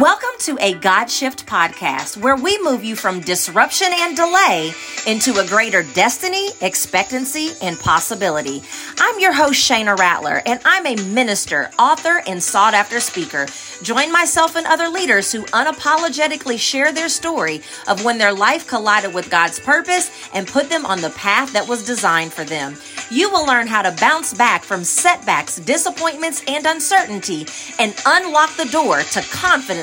[0.00, 4.72] Welcome to a God Shift podcast where we move you from disruption and delay
[5.06, 8.64] into a greater destiny, expectancy, and possibility.
[8.98, 13.46] I'm your host, Shana Rattler, and I'm a minister, author, and sought after speaker.
[13.84, 19.14] Join myself and other leaders who unapologetically share their story of when their life collided
[19.14, 22.76] with God's purpose and put them on the path that was designed for them.
[23.12, 27.46] You will learn how to bounce back from setbacks, disappointments, and uncertainty
[27.78, 29.20] and unlock the door to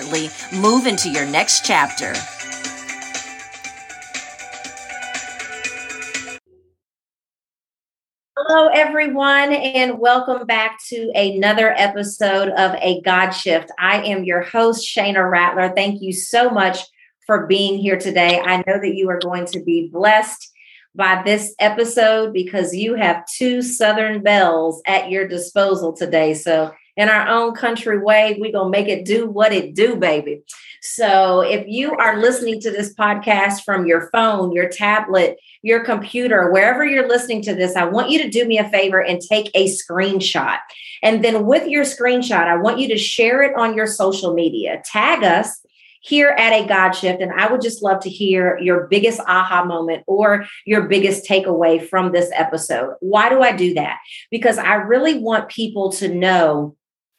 [0.02, 2.14] confidently move into your next chapter.
[8.38, 13.72] Hello, everyone, and welcome back to another episode of A God Shift.
[13.80, 15.74] I am your host, Shana Rattler.
[15.76, 16.80] Thank you so much
[17.26, 18.42] for being here today.
[18.44, 20.50] I know that you are going to be blessed
[20.94, 26.34] by this episode because you have two Southern Belles at your disposal today.
[26.34, 29.96] So, in our own country way, we're going to make it do what it do,
[29.96, 30.44] baby.
[30.82, 36.52] So, if you are listening to this podcast from your phone, your tablet, your computer,
[36.52, 39.52] wherever you're listening to this, I want you to do me a favor and take
[39.54, 40.58] a screenshot.
[41.04, 44.82] And then with your screenshot, I want you to share it on your social media.
[44.84, 45.62] Tag us
[46.02, 47.22] here at a God Shift.
[47.22, 51.88] And I would just love to hear your biggest aha moment or your biggest takeaway
[51.88, 52.96] from this episode.
[53.00, 54.00] Why do I do that?
[54.30, 56.76] Because I really want people to know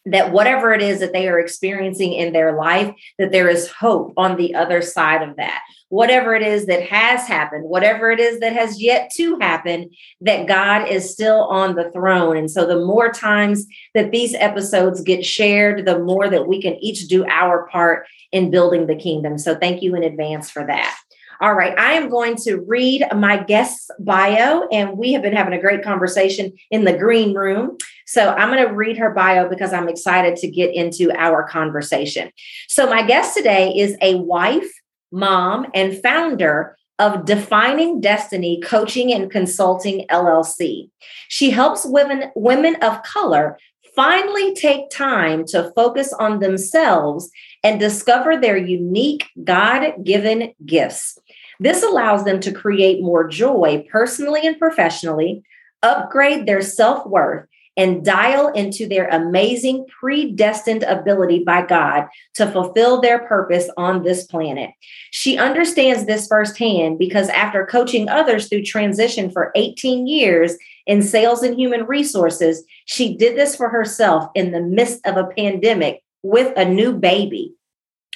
[0.07, 4.13] that whatever it is that they are experiencing in their life that there is hope
[4.17, 5.61] on the other side of that.
[5.89, 10.47] Whatever it is that has happened whatever it is that has yet to happen that
[10.49, 12.37] god is still on the throne.
[12.37, 16.75] And so the more times that these episodes get shared the more that we can
[16.77, 19.39] each do our part in building the kingdom.
[19.39, 20.97] So thank you in advance for that.
[21.43, 25.55] All right, I am going to read my guest's bio, and we have been having
[25.55, 27.79] a great conversation in the green room.
[28.07, 32.31] So I'm going to read her bio because I'm excited to get into our conversation.
[32.69, 34.71] So, my guest today is a wife,
[35.11, 40.91] mom, and founder of Defining Destiny Coaching and Consulting LLC.
[41.29, 43.59] She helps women, women of color
[43.95, 47.31] finally take time to focus on themselves
[47.63, 51.19] and discover their unique God given gifts.
[51.61, 55.43] This allows them to create more joy personally and professionally,
[55.83, 57.47] upgrade their self worth,
[57.77, 64.25] and dial into their amazing predestined ability by God to fulfill their purpose on this
[64.25, 64.71] planet.
[65.11, 70.57] She understands this firsthand because after coaching others through transition for 18 years
[70.87, 75.29] in sales and human resources, she did this for herself in the midst of a
[75.29, 77.55] pandemic with a new baby.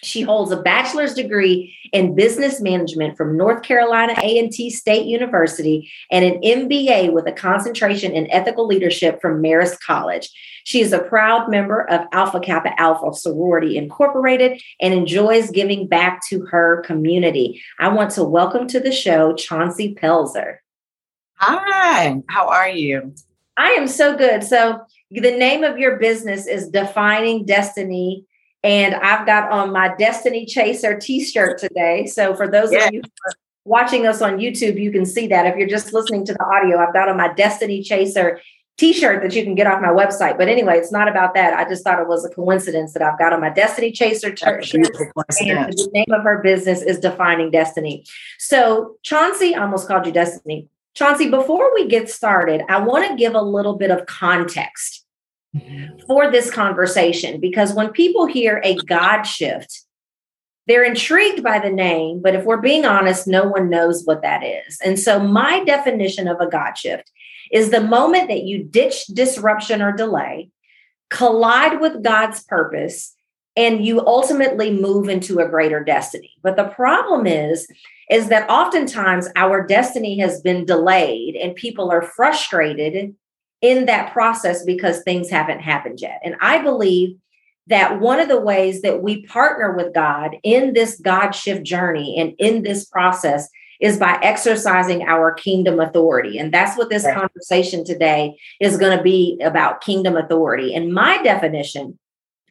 [0.07, 6.25] She holds a bachelor's degree in business management from North Carolina A&T State University and
[6.25, 10.31] an MBA with a concentration in ethical leadership from Marist College.
[10.63, 16.21] She is a proud member of Alpha Kappa Alpha Sorority Incorporated and enjoys giving back
[16.29, 17.61] to her community.
[17.81, 20.59] I want to welcome to the show Chauncey Pelzer.
[21.35, 23.13] Hi, how are you?
[23.57, 24.45] I am so good.
[24.45, 28.26] So, the name of your business is Defining Destiny
[28.67, 32.07] and I've got on my Destiny Chaser t shirt today.
[32.07, 33.01] So for those of you
[33.65, 35.47] watching us on YouTube, you can see that.
[35.47, 38.41] If you're just listening to the audio, I've got on my Destiny Chaser
[38.77, 40.37] t-shirt that you can get off my website.
[40.37, 41.55] But anyway, it's not about that.
[41.55, 44.45] I just thought it was a coincidence that I've got on my Destiny Chaser t
[44.45, 44.75] shirt.
[44.75, 48.05] And the name of her business is Defining Destiny.
[48.39, 50.69] So Chauncey, I almost called you Destiny.
[50.95, 55.06] Chauncey, before we get started, I want to give a little bit of context
[55.55, 56.05] Mm-hmm.
[56.07, 59.85] for this conversation because when people hear a God shift,
[60.67, 64.43] they're intrigued by the name, but if we're being honest, no one knows what that
[64.43, 64.79] is.
[64.85, 67.11] And so, my definition of a God shift
[67.53, 70.51] is the moment that you ditch disruption or delay,
[71.09, 73.15] collide with God's purpose,
[73.57, 76.33] and you ultimately move into a greater destiny.
[76.43, 77.67] But the problem is,
[78.11, 83.15] is that oftentimes our destiny has been delayed and people are frustrated
[83.61, 86.21] in that process because things haven't happened yet.
[86.25, 87.17] And I believe
[87.69, 92.17] that one of the ways that we partner with God in this God shift journey
[92.19, 93.49] and in this process
[93.81, 96.39] is by exercising our kingdom authority.
[96.39, 97.17] And that's what this right.
[97.17, 100.75] conversation today is going to be about kingdom authority.
[100.75, 101.99] And my definition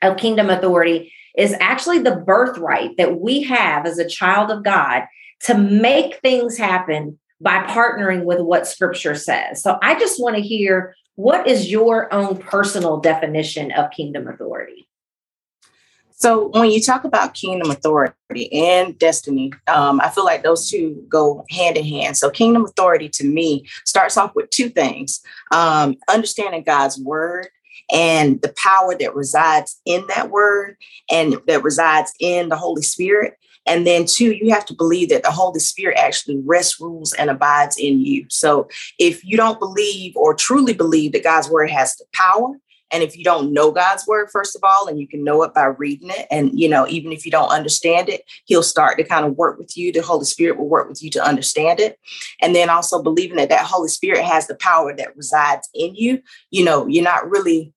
[0.01, 5.03] of kingdom authority is actually the birthright that we have as a child of God
[5.41, 9.61] to make things happen by partnering with what scripture says.
[9.61, 14.87] So I just want to hear what is your own personal definition of kingdom authority?
[16.17, 21.03] So, when you talk about kingdom authority and destiny, um, I feel like those two
[21.09, 22.15] go hand in hand.
[22.15, 25.21] So, kingdom authority to me starts off with two things
[25.51, 27.49] um, understanding God's word
[27.91, 30.77] and the power that resides in that word
[31.11, 33.37] and that resides in the Holy Spirit.
[33.65, 37.29] And then, two, you have to believe that the Holy Spirit actually rests, rules, and
[37.29, 38.25] abides in you.
[38.29, 38.67] So,
[38.99, 42.59] if you don't believe or truly believe that God's word has the power,
[42.91, 45.53] and if you don't know God's word, first of all, and you can know it
[45.53, 49.03] by reading it, and you know, even if you don't understand it, He'll start to
[49.03, 49.91] kind of work with you.
[49.91, 51.99] The Holy Spirit will work with you to understand it.
[52.41, 56.21] And then also believing that that Holy Spirit has the power that resides in you.
[56.51, 57.73] You know, you're not really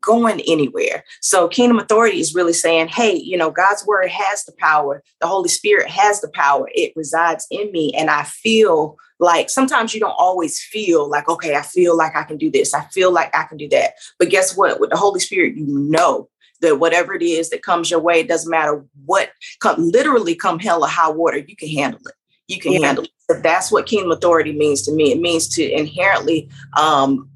[0.00, 1.04] going anywhere.
[1.20, 5.02] So kingdom authority is really saying, hey, you know, God's word has the power.
[5.20, 6.68] The Holy Spirit has the power.
[6.74, 7.92] It resides in me.
[7.96, 12.22] And I feel like sometimes you don't always feel like, okay, I feel like I
[12.22, 12.74] can do this.
[12.74, 13.94] I feel like I can do that.
[14.18, 14.80] But guess what?
[14.80, 16.28] With the Holy Spirit, you know
[16.60, 19.30] that whatever it is that comes your way, it doesn't matter what
[19.60, 22.14] come literally come hell or high water, you can handle it.
[22.48, 22.86] You can yeah.
[22.86, 23.42] handle it.
[23.42, 25.12] That's what kingdom authority means to me.
[25.12, 27.28] It means to inherently um,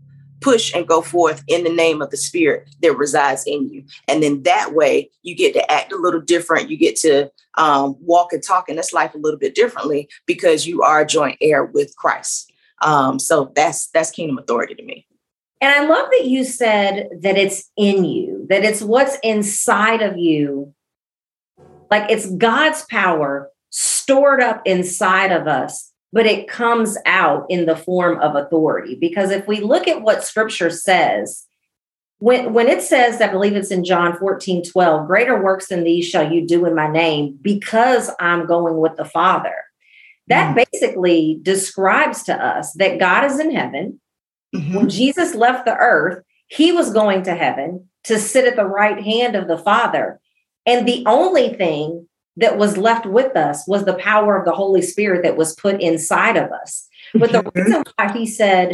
[0.42, 3.84] push and go forth in the name of the spirit that resides in you.
[4.08, 6.70] And then that way you get to act a little different.
[6.70, 10.66] You get to um, walk and talk in this life a little bit differently because
[10.66, 12.52] you are joint heir with Christ.
[12.82, 15.06] Um, so that's that's kingdom authority to me.
[15.60, 20.18] And I love that you said that it's in you, that it's what's inside of
[20.18, 20.74] you.
[21.88, 27.76] Like it's God's power stored up inside of us but it comes out in the
[27.76, 28.94] form of authority.
[28.94, 31.46] Because if we look at what scripture says,
[32.18, 36.06] when, when it says, I believe it's in John 14, 12, greater works than these
[36.06, 39.54] shall you do in my name because I'm going with the Father.
[40.28, 40.62] That mm-hmm.
[40.70, 44.00] basically describes to us that God is in heaven.
[44.54, 44.74] Mm-hmm.
[44.74, 49.02] When Jesus left the earth, he was going to heaven to sit at the right
[49.02, 50.20] hand of the Father.
[50.66, 52.06] And the only thing
[52.36, 55.80] that was left with us was the power of the Holy Spirit that was put
[55.80, 56.88] inside of us.
[57.14, 58.72] But the reason why he said,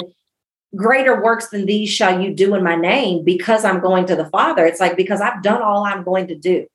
[0.76, 4.28] Greater works than these shall you do in my name because I'm going to the
[4.28, 6.66] Father, it's like, because I've done all I'm going to do.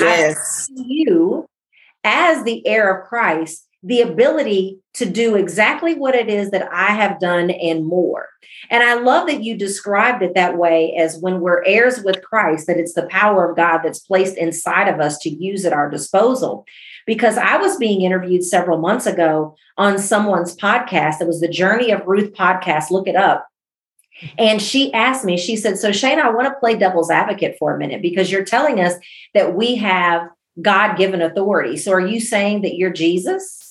[0.00, 0.70] Yes.
[0.74, 1.46] you
[2.02, 6.92] as the heir of Christ the ability to do exactly what it is that I
[6.92, 8.28] have done and more.
[8.70, 12.66] And I love that you described it that way as when we're heirs with Christ,
[12.66, 15.90] that it's the power of God that's placed inside of us to use at our
[15.90, 16.64] disposal.
[17.06, 21.20] Because I was being interviewed several months ago on someone's podcast.
[21.20, 22.90] It was the Journey of Ruth podcast.
[22.90, 23.46] Look it up.
[24.38, 27.74] And she asked me, she said, So Shane, I want to play devil's advocate for
[27.74, 28.94] a minute because you're telling us
[29.34, 30.28] that we have
[30.62, 31.76] God given authority.
[31.76, 33.63] So are you saying that you're Jesus?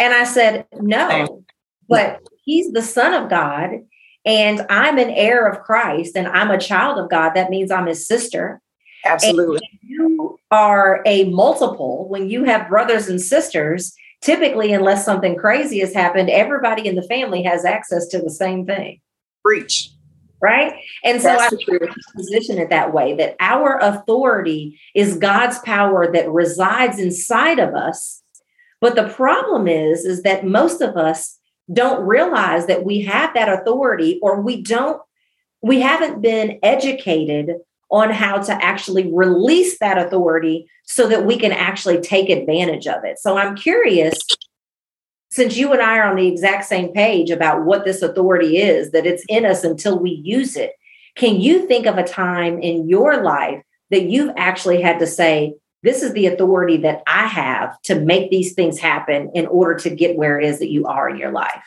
[0.00, 1.44] And I said, No, oh.
[1.88, 3.70] but he's the son of God.
[4.24, 7.34] And I'm an heir of Christ and I'm a child of God.
[7.34, 8.60] That means I'm his sister.
[9.04, 9.60] Absolutely.
[9.82, 12.08] you are a multiple.
[12.08, 17.02] When you have brothers and sisters, typically, unless something crazy has happened, everybody in the
[17.02, 19.00] family has access to the same thing.
[19.44, 19.90] Preach.
[20.42, 20.74] Right.
[21.02, 21.78] And so That's I
[22.14, 28.22] position it that way that our authority is God's power that resides inside of us
[28.80, 31.38] but the problem is, is that most of us
[31.72, 35.00] don't realize that we have that authority or we don't,
[35.62, 37.56] we haven't been educated
[37.90, 43.04] on how to actually release that authority so that we can actually take advantage of
[43.04, 43.18] it.
[43.18, 44.18] So I'm curious,
[45.30, 48.90] since you and I are on the exact same page about what this authority is,
[48.90, 50.72] that it's in us until we use it.
[51.16, 55.54] Can you think of a time in your life that you've actually had to say,
[55.86, 59.90] this is the authority that I have to make these things happen in order to
[59.90, 61.62] get where it is that you are in your life.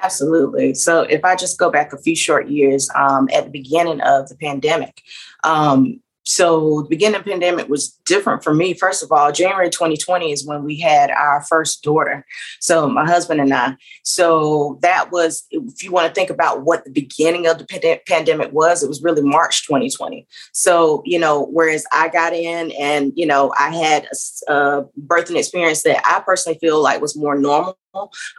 [0.00, 0.74] Absolutely.
[0.74, 4.28] So, if I just go back a few short years, um, at the beginning of
[4.28, 5.02] the pandemic,
[5.42, 8.74] um, so the beginning of the pandemic was different for me.
[8.74, 12.26] First of all, January 2020 is when we had our first daughter.
[12.60, 13.76] So my husband and I.
[14.04, 18.52] So that was, if you want to think about what the beginning of the pandemic
[18.52, 20.26] was, it was really March 2020.
[20.52, 24.04] So, you know, whereas I got in and, you know, I had
[24.48, 27.78] a, a birthing experience that I personally feel like was more normal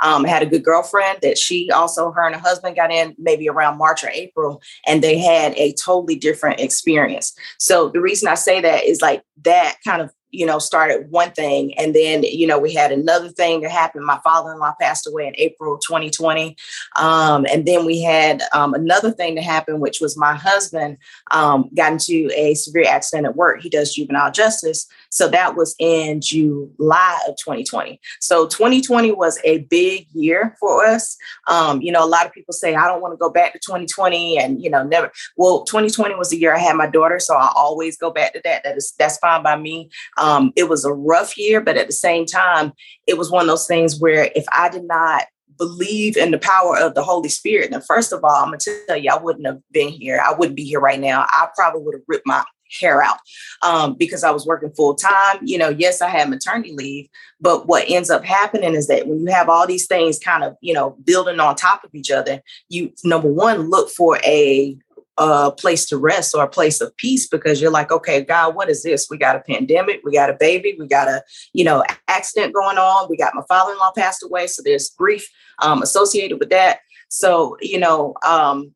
[0.02, 3.50] um, had a good girlfriend that she also, her and her husband got in maybe
[3.50, 7.34] around March or April, and they had a totally different experience.
[7.60, 11.32] So the reason I say that is like that kind of you know, started one
[11.32, 11.78] thing.
[11.78, 14.06] And then, you know, we had another thing that happened.
[14.06, 16.56] My father in law passed away in April 2020.
[16.96, 20.98] Um, and then we had um, another thing that happened, which was my husband
[21.32, 23.62] um, got into a severe accident at work.
[23.62, 24.88] He does juvenile justice.
[25.10, 28.00] So that was in July of 2020.
[28.20, 31.18] So 2020 was a big year for us.
[31.48, 33.60] Um, you know, a lot of people say, I don't want to go back to
[33.60, 35.12] 2020 and, you know, never.
[35.36, 37.20] Well, 2020 was the year I had my daughter.
[37.20, 38.64] So I always go back to that.
[38.64, 39.90] That is, that's fine by me.
[40.22, 42.74] Um, it was a rough year, but at the same time,
[43.08, 45.24] it was one of those things where if I did not
[45.58, 48.98] believe in the power of the Holy Spirit, then first of all, I'm gonna tell
[48.98, 50.22] you, I wouldn't have been here.
[50.24, 51.26] I wouldn't be here right now.
[51.30, 52.44] I probably would have ripped my
[52.80, 53.18] hair out
[53.62, 55.40] um, because I was working full time.
[55.42, 57.10] You know, yes, I had maternity leave,
[57.40, 60.56] but what ends up happening is that when you have all these things kind of,
[60.62, 64.78] you know, building on top of each other, you number one look for a
[65.22, 68.70] a place to rest or a place of peace because you're like, okay, God, what
[68.70, 69.08] is this?
[69.10, 71.24] We got a pandemic, we got a baby, we got a,
[71.54, 73.08] you know, accident going on.
[73.10, 74.48] We got my father-in-law passed away.
[74.48, 75.28] So there's grief
[75.62, 76.80] um, associated with that.
[77.10, 78.74] So, you know, um,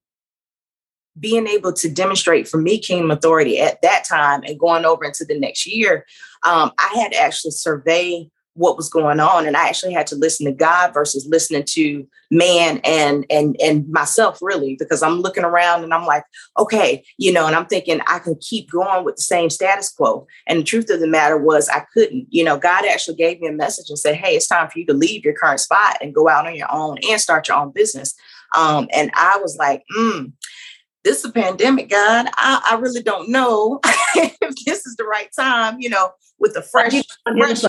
[1.20, 5.26] being able to demonstrate for me kingdom authority at that time and going over into
[5.26, 6.06] the next year,
[6.46, 10.16] um, I had to actually survey what was going on and i actually had to
[10.16, 15.44] listen to god versus listening to man and and and myself really because i'm looking
[15.44, 16.24] around and i'm like
[16.58, 20.26] okay you know and i'm thinking i can keep going with the same status quo.
[20.48, 23.48] And the truth of the matter was i couldn't you know god actually gave me
[23.48, 26.16] a message and said hey it's time for you to leave your current spot and
[26.16, 28.16] go out on your own and start your own business.
[28.56, 30.32] Um, and i was like mm,
[31.06, 32.26] this is a pandemic, God.
[32.36, 33.80] I, I really don't know
[34.16, 36.10] if this is the right time, you know,
[36.40, 36.94] with the fresh,
[37.38, 37.64] fresh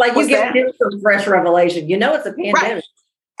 [0.00, 1.88] like you get some fresh revelation.
[1.88, 2.56] You know, it's a pandemic.
[2.62, 2.82] Right.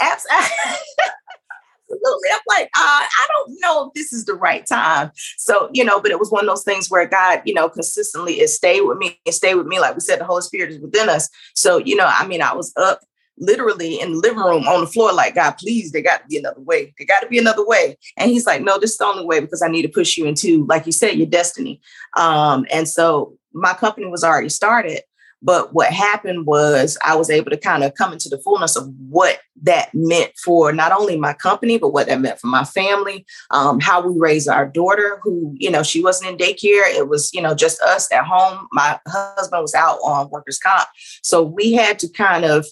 [1.90, 2.30] Absolutely.
[2.32, 5.10] I'm like, uh, I don't know if this is the right time.
[5.36, 8.40] So, you know, but it was one of those things where God, you know, consistently
[8.40, 9.80] is stay with me and stay with me.
[9.80, 11.28] Like we said, the Holy Spirit is within us.
[11.54, 13.00] So, you know, I mean, I was up
[13.38, 16.36] literally in the living room on the floor, like, God, please, there got to be
[16.36, 16.94] another way.
[16.98, 17.96] There got to be another way.
[18.16, 20.26] And he's like, no, this is the only way because I need to push you
[20.26, 21.80] into, like you said, your destiny.
[22.16, 25.02] Um, and so my company was already started.
[25.42, 28.92] But what happened was I was able to kind of come into the fullness of
[29.08, 33.24] what that meant for not only my company, but what that meant for my family,
[33.50, 36.86] um, how we raised our daughter, who, you know, she wasn't in daycare.
[36.94, 38.66] It was, you know, just us at home.
[38.72, 40.88] My husband was out on workers' comp.
[41.22, 42.66] So we had to kind of,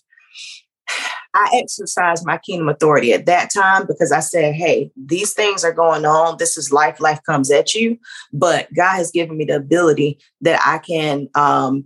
[1.34, 5.72] I exercised my kingdom authority at that time because I said, hey, these things are
[5.72, 6.36] going on.
[6.38, 7.00] This is life.
[7.00, 7.98] Life comes at you.
[8.32, 11.84] But God has given me the ability that I can um,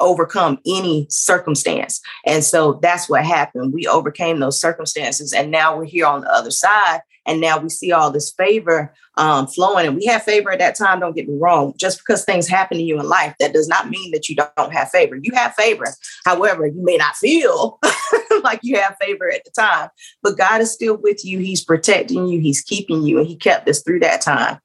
[0.00, 2.00] overcome any circumstance.
[2.26, 3.72] And so that's what happened.
[3.72, 5.32] We overcame those circumstances.
[5.32, 7.00] And now we're here on the other side.
[7.26, 9.86] And now we see all this favor um, flowing.
[9.86, 11.00] And we have favor at that time.
[11.00, 11.74] Don't get me wrong.
[11.76, 14.72] Just because things happen to you in life, that does not mean that you don't
[14.72, 15.16] have favor.
[15.20, 15.86] You have favor.
[16.24, 17.78] However, you may not feel
[18.42, 19.90] like you have favor at the time,
[20.22, 21.38] but God is still with you.
[21.38, 22.40] He's protecting you.
[22.40, 23.18] He's keeping you.
[23.18, 24.58] And He kept us through that time.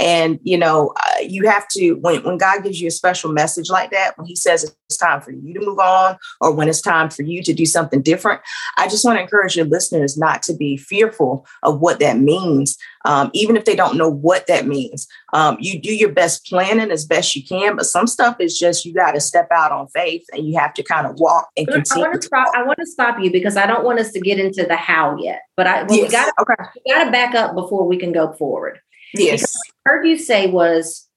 [0.00, 3.70] And, you know, uh, you have to, when, when God gives you a special message
[3.70, 6.80] like that, when He says it's time for you to move on or when it's
[6.80, 8.40] time for you to do something different,
[8.76, 12.76] I just want to encourage your listeners not to be fearful of what that means
[13.04, 15.06] um, even if they don't know what that means.
[15.32, 18.84] Um, you do your best planning as best you can, but some stuff is just
[18.84, 21.66] you got to step out on faith and you have to kind of walk and
[21.66, 22.04] continue.
[22.04, 22.48] I want to stop.
[22.54, 25.16] I want to stop you because I don't want us to get into the how
[25.18, 26.08] yet, but I well, yes.
[26.08, 26.70] we got okay.
[26.84, 28.80] we got to back up before we can go forward.
[29.12, 31.08] Yes, heard you say was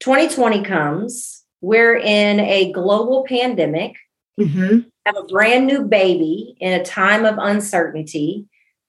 [0.00, 1.42] 2020 comes.
[1.60, 3.96] We're in a global pandemic.
[4.40, 4.80] Mm-hmm.
[5.06, 8.48] Have a brand new baby in a time of uncertainty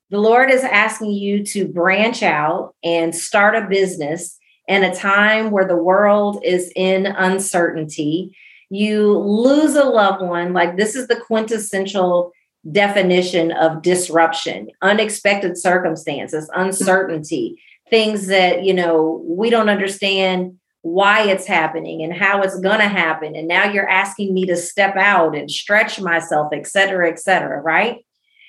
[0.10, 5.52] the Lord is asking you to branch out and start a business in a time
[5.52, 8.36] where the world is in uncertainty.
[8.70, 12.32] You lose a loved one, like this is the quintessential
[12.72, 21.46] definition of disruption, unexpected circumstances, uncertainty, things that, you know, we don't understand why it's
[21.46, 23.36] happening and how it's going to happen.
[23.36, 27.62] And now you're asking me to step out and stretch myself, et cetera, et cetera,
[27.62, 28.06] right?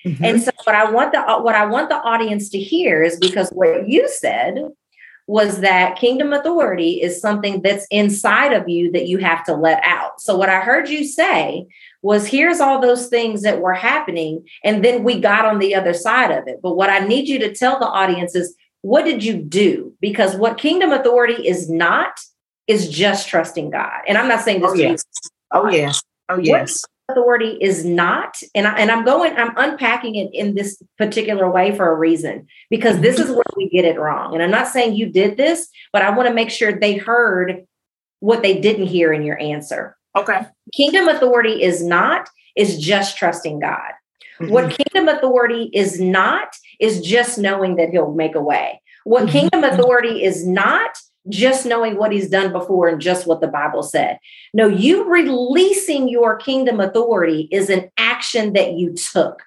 [0.06, 0.24] Mm-hmm.
[0.24, 3.50] And so what I want the what I want the audience to hear is because
[3.50, 4.68] what you said
[5.26, 9.82] was that kingdom authority is something that's inside of you that you have to let
[9.84, 10.20] out.
[10.20, 11.66] So what I heard you say
[12.02, 15.92] was here's all those things that were happening and then we got on the other
[15.92, 16.60] side of it.
[16.62, 19.92] But what I need you to tell the audience is what did you do?
[20.00, 22.20] Because what kingdom authority is not
[22.68, 24.02] is just trusting God.
[24.06, 25.04] And I'm not saying this oh, yes.
[25.50, 26.02] Oh yes.
[26.28, 30.82] Oh yes authority is not and, I, and i'm going i'm unpacking it in this
[30.98, 34.34] particular way for a reason because this is where we get it wrong.
[34.34, 37.64] And i'm not saying you did this but i want to make sure they heard
[38.20, 39.96] what they didn't hear in your answer.
[40.16, 40.46] Okay.
[40.74, 43.92] Kingdom authority is not is just trusting god.
[44.40, 44.52] Mm-hmm.
[44.52, 46.48] what kingdom authority is not
[46.78, 48.82] is just knowing that he'll make a way.
[49.04, 49.32] What mm-hmm.
[49.32, 50.98] kingdom authority is not
[51.28, 54.18] just knowing what he's done before and just what the Bible said.
[54.54, 59.42] No, you releasing your kingdom authority is an action that you took.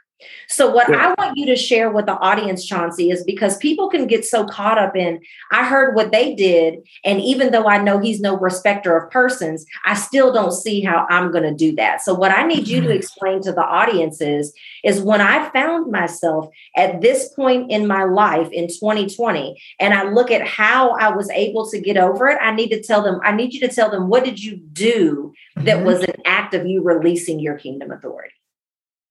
[0.47, 1.13] So, what yeah.
[1.17, 4.45] I want you to share with the audience, Chauncey, is because people can get so
[4.45, 5.21] caught up in,
[5.51, 6.79] I heard what they did.
[7.05, 11.05] And even though I know he's no respecter of persons, I still don't see how
[11.09, 12.01] I'm going to do that.
[12.01, 12.97] So, what I need you to mm-hmm.
[12.97, 18.03] explain to the audience is, is when I found myself at this point in my
[18.03, 22.37] life in 2020, and I look at how I was able to get over it,
[22.41, 25.33] I need to tell them, I need you to tell them, what did you do
[25.55, 25.85] that mm-hmm.
[25.85, 28.33] was an act of you releasing your kingdom authority?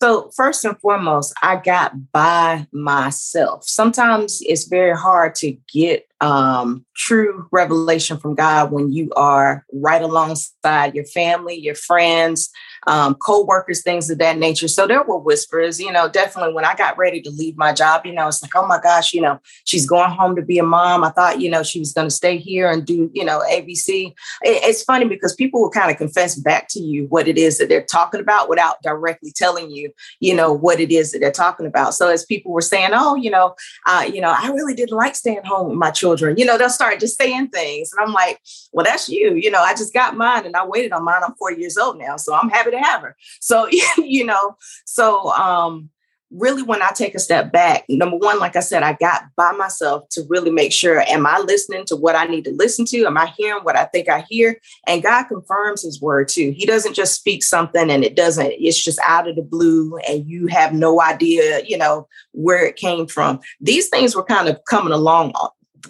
[0.00, 3.64] So, first and foremost, I got by myself.
[3.66, 10.02] Sometimes it's very hard to get um, true revelation from God when you are right
[10.02, 12.50] alongside your family, your friends,
[12.86, 14.68] um, co-workers, things of that nature.
[14.68, 18.06] So there were whispers, you know, definitely when I got ready to leave my job,
[18.06, 20.62] you know, it's like, oh my gosh, you know, she's going home to be a
[20.62, 21.04] mom.
[21.04, 24.06] I thought, you know, she was going to stay here and do, you know, ABC.
[24.06, 27.58] It, it's funny because people will kind of confess back to you what it is
[27.58, 31.30] that they're talking about without directly telling you, you know, what it is that they're
[31.30, 31.94] talking about.
[31.94, 33.54] So as people were saying, oh, you know,
[33.86, 36.70] uh, you know, I really didn't like staying home with my children, you know, they'll
[36.70, 37.90] start just saying things.
[37.92, 38.40] And I'm like,
[38.72, 39.34] well, that's you.
[39.34, 41.22] You know, I just got mine and I waited on mine.
[41.24, 42.16] I'm 40 years old now.
[42.16, 43.16] So I'm happy to have her.
[43.40, 43.66] So,
[43.98, 45.90] you know, so um,
[46.30, 49.52] really when I take a step back, number one, like I said, I got by
[49.52, 53.06] myself to really make sure, am I listening to what I need to listen to?
[53.06, 54.60] Am I hearing what I think I hear?
[54.86, 56.52] And God confirms his word too.
[56.56, 60.28] He doesn't just speak something and it doesn't, it's just out of the blue and
[60.28, 63.40] you have no idea, you know, where it came from.
[63.60, 65.32] These things were kind of coming along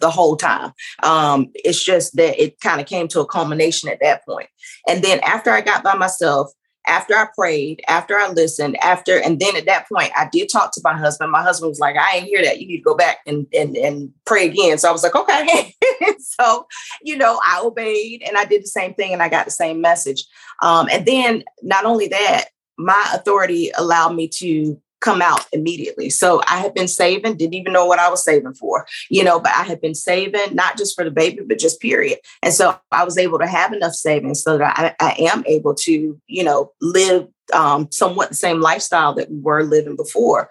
[0.00, 0.73] the whole time.
[1.02, 4.49] Um, it's just that it kind of came to a culmination at that point.
[4.88, 6.50] And then after I got by myself,
[6.87, 10.73] after I prayed, after I listened, after, and then at that point, I did talk
[10.73, 11.31] to my husband.
[11.31, 12.61] My husband was like, I ain't hear that.
[12.61, 14.78] You need to go back and and, and pray again.
[14.78, 15.75] So I was like, okay.
[16.19, 16.67] so,
[17.02, 19.81] you know, I obeyed and I did the same thing and I got the same
[19.81, 20.25] message.
[20.62, 22.47] Um, and then not only that,
[22.78, 26.11] my authority allowed me to come out immediately.
[26.11, 29.38] So I had been saving, didn't even know what I was saving for, you know,
[29.38, 32.19] but I had been saving not just for the baby, but just period.
[32.43, 35.75] And so I was able to have enough savings so that I, I am able
[35.75, 40.50] to, you know, live um, somewhat the same lifestyle that we were living before.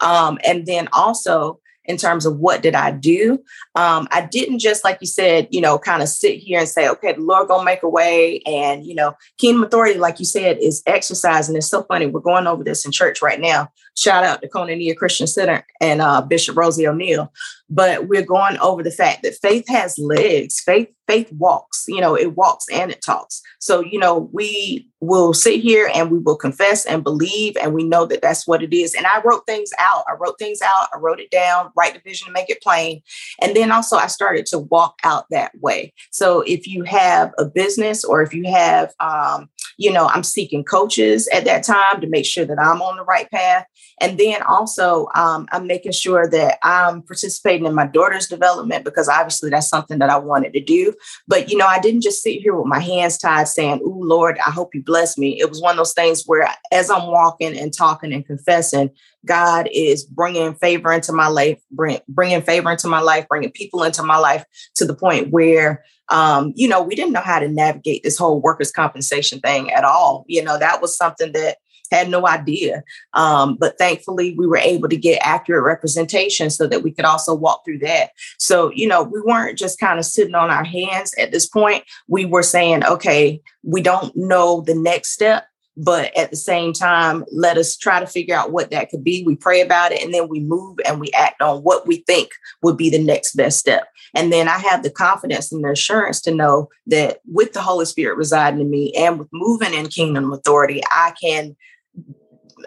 [0.00, 3.42] Um, and then also, in terms of what did I do.
[3.74, 6.86] Um, I didn't just, like you said, you know, kind of sit here and say,
[6.86, 8.40] okay, the Lord gonna make a way.
[8.46, 11.48] And, you know, kingdom authority, like you said, is exercise.
[11.48, 12.06] And it's so funny.
[12.06, 13.70] We're going over this in church right now.
[13.98, 17.32] Shout out to Koinonia Christian Center and uh, Bishop Rosie O'Neal
[17.70, 20.60] but we're going over the fact that faith has legs.
[20.60, 23.42] Faith faith walks you know it walks and it talks.
[23.60, 27.84] So you know we will sit here and we will confess and believe and we
[27.84, 28.94] know that that's what it is.
[28.94, 30.04] And i wrote things out.
[30.08, 30.88] I wrote things out.
[30.94, 33.02] I wrote it down write the vision to make it plain.
[33.40, 35.92] And then also i started to walk out that way.
[36.10, 40.62] So if you have a business or if you have um, you know i'm seeking
[40.62, 43.64] coaches at that time to make sure that i'm on the right path
[44.00, 49.08] and then also um, i'm making sure that i'm participating in my daughter's development because
[49.08, 50.94] obviously that's something that I wanted to do.
[51.26, 54.38] But, you know, I didn't just sit here with my hands tied saying, Oh, Lord,
[54.44, 55.40] I hope you bless me.
[55.40, 58.90] It was one of those things where as I'm walking and talking and confessing,
[59.26, 63.82] God is bringing favor into my life, bring, bringing favor into my life, bringing people
[63.82, 64.44] into my life
[64.76, 68.40] to the point where, um, you know, we didn't know how to navigate this whole
[68.40, 70.24] workers' compensation thing at all.
[70.28, 71.58] You know, that was something that
[71.90, 72.82] had no idea.
[73.14, 77.34] Um, but thankfully, we were able to get accurate representation so that we could also
[77.34, 78.10] walk through that.
[78.38, 81.84] So, you know, we weren't just kind of sitting on our hands at this point.
[82.06, 85.47] We were saying, okay, we don't know the next step.
[85.80, 89.22] But at the same time, let us try to figure out what that could be.
[89.24, 92.30] We pray about it and then we move and we act on what we think
[92.62, 93.88] would be the next best step.
[94.12, 97.84] And then I have the confidence and the assurance to know that with the Holy
[97.84, 101.56] Spirit residing in me and with moving in kingdom authority, I can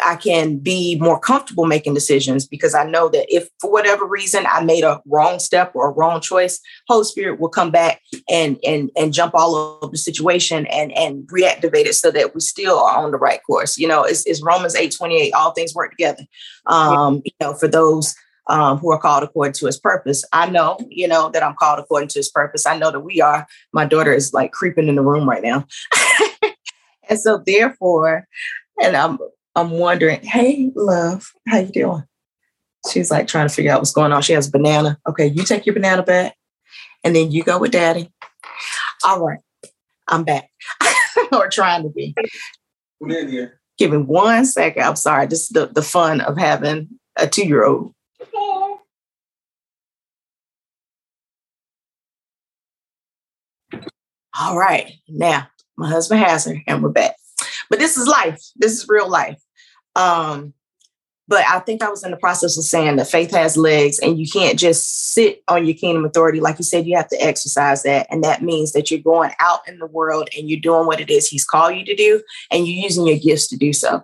[0.04, 4.46] I can be more comfortable making decisions because I know that if for whatever reason
[4.50, 8.58] I made a wrong step or a wrong choice, Holy Spirit will come back and
[8.66, 12.78] and and jump all over the situation and and reactivate it so that we still
[12.78, 13.78] are on the right course.
[13.78, 16.24] You know, it's, it's Romans 8 28, all things work together.
[16.66, 18.16] Um, you know, for those
[18.48, 20.26] um, who are called according to his purpose.
[20.34, 22.66] I know, you know, that I'm called according to his purpose.
[22.66, 23.48] I know that we are.
[23.72, 25.66] My daughter is like creeping in the room right now.
[27.10, 28.28] and so therefore,
[28.82, 29.20] and I'm
[29.56, 32.04] I'm wondering, hey, love, how you doing?
[32.92, 34.22] She's like trying to figure out what's going on.
[34.22, 34.98] She has a banana.
[35.08, 36.36] Okay, you take your banana back,
[37.04, 38.12] and then you go with daddy.
[39.06, 39.40] All right,
[40.08, 40.50] I'm back,
[41.32, 42.16] or trying to be.
[43.78, 44.84] Give me one second.
[44.84, 45.28] I'm sorry.
[45.28, 47.94] This is the, the fun of having a two year old.
[54.40, 57.16] All right, now my husband has her, and we're back.
[57.72, 58.40] But this is life.
[58.58, 59.42] This is real life.
[59.96, 60.54] Um,
[61.28, 64.20] but I think I was in the process of saying that faith has legs and
[64.20, 66.42] you can't just sit on your kingdom authority.
[66.42, 68.08] Like you said, you have to exercise that.
[68.10, 71.10] And that means that you're going out in the world and you're doing what it
[71.10, 74.04] is He's called you to do and you're using your gifts to do so.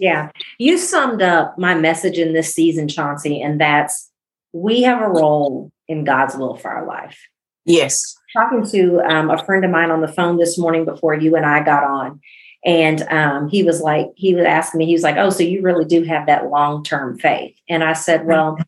[0.00, 0.30] Yeah.
[0.58, 4.10] You summed up my message in this season, Chauncey, and that's
[4.52, 7.16] we have a role in God's will for our life.
[7.64, 8.16] Yes.
[8.36, 11.46] Talking to um, a friend of mine on the phone this morning before you and
[11.46, 12.20] I got on,
[12.64, 15.60] and um, he was like, he was asking me, he was like, oh, so you
[15.60, 17.56] really do have that long term faith.
[17.68, 18.58] And I said, well,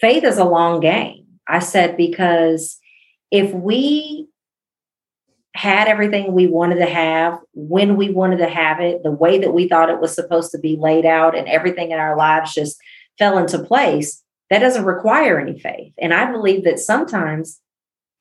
[0.00, 1.26] faith is a long game.
[1.48, 2.78] I said, because
[3.30, 4.28] if we
[5.54, 9.52] had everything we wanted to have when we wanted to have it, the way that
[9.52, 12.76] we thought it was supposed to be laid out, and everything in our lives just
[13.18, 15.92] fell into place, that doesn't require any faith.
[15.98, 17.60] And I believe that sometimes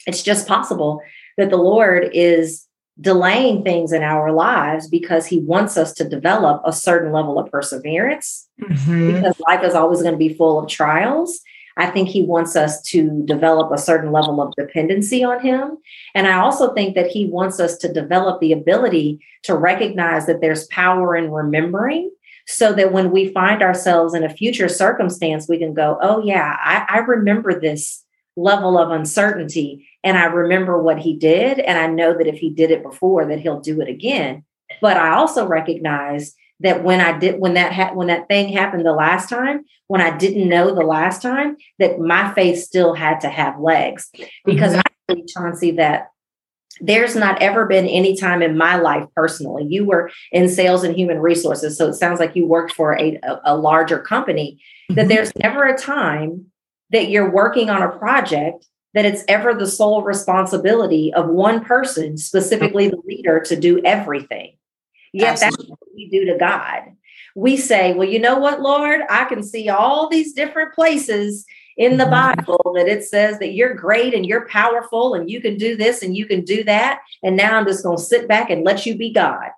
[0.06, 1.02] it's just possible
[1.38, 2.68] that the Lord is
[3.00, 7.50] delaying things in our lives because he wants us to develop a certain level of
[7.52, 9.14] perseverance mm-hmm.
[9.16, 11.40] because life is always going to be full of trials.
[11.76, 15.78] I think he wants us to develop a certain level of dependency on him.
[16.14, 20.40] And I also think that he wants us to develop the ability to recognize that
[20.40, 22.12] there's power in remembering
[22.46, 26.58] so that when we find ourselves in a future circumstance, we can go, oh, yeah,
[26.60, 28.04] I, I remember this
[28.36, 31.60] level of uncertainty and I remember what he did.
[31.60, 34.44] And I know that if he did it before, that he'll do it again.
[34.82, 38.86] But I also recognize that when I did, when that ha- when that thing happened
[38.86, 43.22] the last time, when I didn't know the last time, that my faith still had
[43.22, 44.10] to have legs.
[44.46, 44.82] Because mm-hmm.
[44.82, 46.08] I believe, Chauncey, that
[46.82, 49.66] there's not ever been any time in my life personally.
[49.70, 53.20] You were in sales and human resources, so it sounds like you worked for a,
[53.46, 54.60] a larger company.
[54.90, 54.96] Mm-hmm.
[54.96, 56.52] That there's never a time
[56.94, 62.16] that you're working on a project that it's ever the sole responsibility of one person,
[62.16, 64.56] specifically the leader, to do everything.
[65.12, 65.58] Yet Absolutely.
[65.58, 66.84] that's what we do to God.
[67.36, 71.46] We say, well, you know what, Lord, I can see all these different places
[71.78, 72.36] in the mm-hmm.
[72.36, 76.04] Bible that it says that you're great and you're powerful and you can do this
[76.04, 77.02] and you can do that.
[77.24, 79.50] And now I'm just going to sit back and let you be God.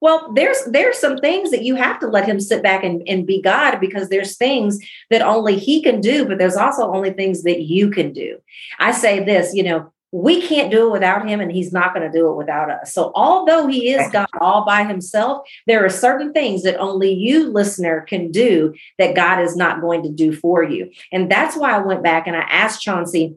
[0.00, 3.26] Well, there's there's some things that you have to let him sit back and, and
[3.26, 4.78] be God because there's things
[5.10, 8.38] that only he can do, but there's also only things that you can do.
[8.78, 12.10] I say this, you know, we can't do it without him and he's not going
[12.10, 12.94] to do it without us.
[12.94, 17.48] So although he is God all by himself, there are certain things that only you
[17.48, 20.90] listener can do that God is not going to do for you.
[21.12, 23.36] And that's why I went back and I asked Chauncey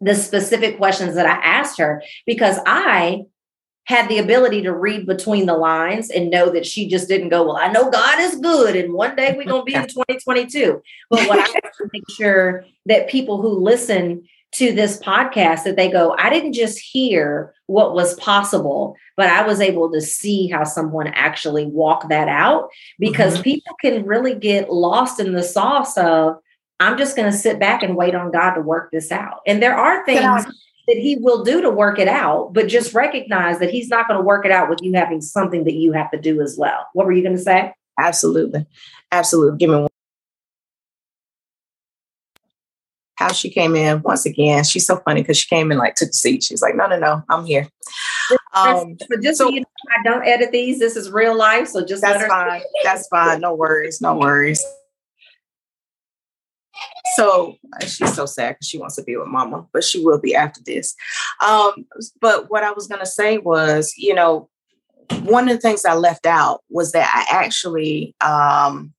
[0.00, 3.24] the specific questions that I asked her because I
[3.86, 7.44] had the ability to read between the lines and know that she just didn't go,
[7.44, 10.82] Well, I know God is good, and one day we're going to be in 2022.
[11.08, 15.76] But what I want to make sure that people who listen to this podcast that
[15.76, 20.48] they go, I didn't just hear what was possible, but I was able to see
[20.48, 23.42] how someone actually walked that out because mm-hmm.
[23.42, 26.38] people can really get lost in the sauce of,
[26.80, 29.40] I'm just going to sit back and wait on God to work this out.
[29.46, 30.46] And there are things
[30.86, 34.18] that he will do to work it out, but just recognize that he's not going
[34.18, 36.86] to work it out with you having something that you have to do as well.
[36.92, 37.72] What were you going to say?
[37.98, 38.66] Absolutely.
[39.10, 39.58] Absolutely.
[39.58, 39.88] Give me one.
[43.16, 44.62] How she came in once again.
[44.62, 46.42] She's so funny because she came in like took the seat.
[46.42, 47.66] She's like, no, no, no, I'm here.
[48.52, 50.78] Um, but just so, so you know, I don't edit these.
[50.78, 51.68] This is real life.
[51.68, 52.60] So just that's fine.
[52.84, 53.40] That's fine.
[53.40, 54.02] No worries.
[54.02, 54.62] No worries.
[57.16, 60.34] So she's so sad because she wants to be with mama, but she will be
[60.34, 60.94] after this.
[61.44, 61.86] Um,
[62.20, 64.48] but what I was going to say was, you know,
[65.22, 68.92] one of the things I left out was that I actually um,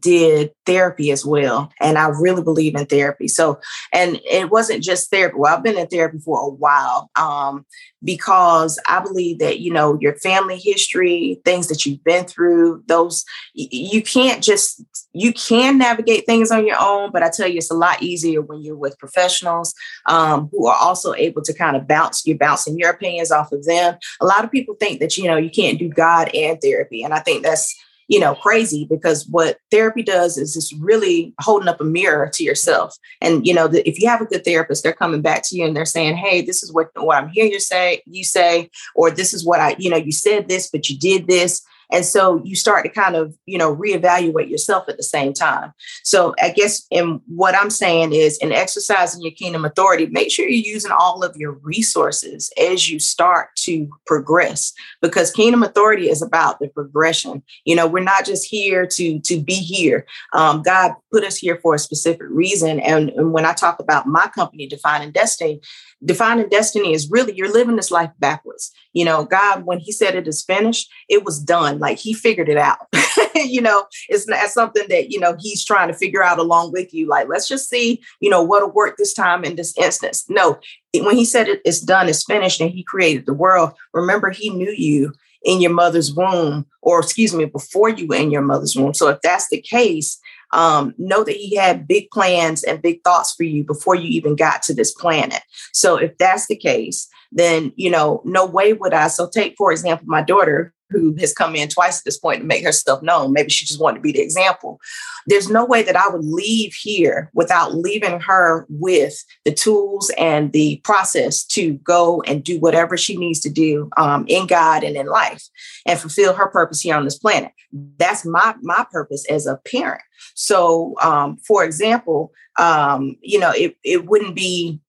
[0.00, 1.72] did therapy as well.
[1.80, 3.28] And I really believe in therapy.
[3.28, 3.60] So,
[3.92, 5.36] and it wasn't just therapy.
[5.38, 7.64] Well, I've been in therapy for a while um,
[8.02, 13.24] because I believe that, you know, your family history, things that you've been through, those,
[13.54, 14.82] you can't just,
[15.12, 17.10] you can navigate things on your own.
[17.12, 19.74] But I tell you, it's a lot easier when you're with professionals
[20.06, 23.64] um, who are also able to kind of bounce, you're bouncing your opinions off of
[23.64, 23.96] them.
[24.20, 27.02] A lot of people think that, you know, you can't do God and therapy.
[27.02, 27.74] And I think that's,
[28.08, 32.42] you know, crazy because what therapy does is it's really holding up a mirror to
[32.42, 32.96] yourself.
[33.20, 35.66] And, you know, the, if you have a good therapist, they're coming back to you
[35.66, 39.10] and they're saying, Hey, this is what, what I'm hearing you say, you say, or
[39.10, 41.62] this is what I, you know, you said this, but you did this.
[41.90, 45.72] And so you start to kind of, you know, reevaluate yourself at the same time.
[46.04, 50.46] So I guess in what I'm saying is in exercising your kingdom authority, make sure
[50.46, 56.22] you're using all of your resources as you start to progress because kingdom authority is
[56.22, 57.42] about the progression.
[57.64, 60.06] You know, we're not just here to to be here.
[60.32, 62.80] Um, God put us here for a specific reason.
[62.80, 65.60] And, and when I talk about my company, Defining Destiny,
[66.04, 68.72] defining destiny is really you're living this life backwards.
[68.98, 71.78] You know, God, when He said it is finished, it was done.
[71.78, 72.78] Like he figured it out.
[73.36, 76.92] you know, it's not something that, you know, he's trying to figure out along with
[76.92, 77.06] you.
[77.06, 80.24] Like, let's just see, you know, what'll work this time in this instance.
[80.28, 80.58] No,
[80.92, 84.50] when he said it, it's done, it's finished, and he created the world, remember, he
[84.50, 85.12] knew you
[85.44, 88.94] in your mother's womb, or excuse me, before you were in your mother's womb.
[88.94, 90.18] So if that's the case,
[90.52, 94.36] um, know that he had big plans and big thoughts for you before you even
[94.36, 95.42] got to this planet.
[95.72, 99.08] So if that's the case, then you know, no way would I.
[99.08, 102.46] So take, for example, my daughter who has come in twice at this point to
[102.46, 103.32] make herself known.
[103.32, 104.80] Maybe she just wanted to be the example.
[105.26, 110.52] There's no way that I would leave here without leaving her with the tools and
[110.52, 114.96] the process to go and do whatever she needs to do um, in God and
[114.96, 115.44] in life
[115.86, 117.52] and fulfill her purpose here on this planet.
[117.72, 120.02] That's my my purpose as a parent.
[120.34, 124.80] So, um, for example, um, you know, it, it wouldn't be